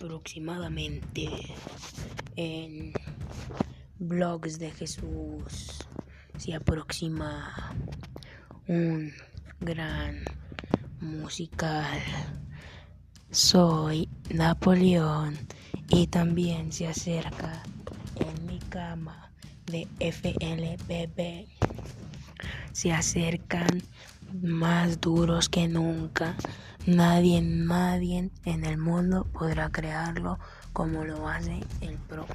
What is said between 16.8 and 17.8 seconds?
acerca